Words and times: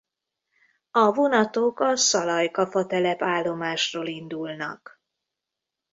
A 0.91 1.11
vonatok 1.11 1.79
a 1.79 1.95
Szalajka-Fatelep 1.95 3.21
állomásról 3.21 4.07
indulnak. 4.07 5.01